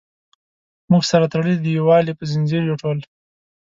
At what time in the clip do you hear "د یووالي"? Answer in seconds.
1.59-2.13